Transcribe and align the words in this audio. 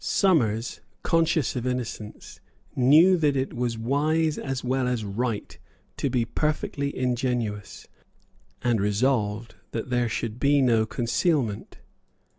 Somers, 0.03 0.81
conscious 1.03 1.55
of 1.55 1.67
innocence, 1.67 2.39
knew 2.75 3.17
that 3.17 3.35
it 3.37 3.53
was 3.53 3.77
wise 3.77 4.39
as 4.39 4.63
well 4.63 4.87
as 4.87 5.05
right 5.05 5.55
to 5.97 6.09
be 6.09 6.25
perfectly 6.25 6.97
ingenuous, 6.97 7.87
and 8.63 8.81
resolved 8.81 9.53
that 9.73 9.91
there 9.91 10.09
should 10.09 10.39
be 10.39 10.59
no 10.59 10.87
concealment. 10.87 11.77